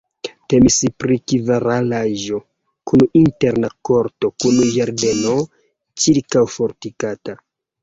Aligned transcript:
Temis 0.51 0.77
pri 1.01 1.17
kvaralaĵo 1.31 2.39
kun 2.93 3.05
interna 3.21 3.71
korto 3.91 4.33
kun 4.45 4.59
ĝardeno 4.79 5.37
ĉirkaŭfortikata. 6.07 7.41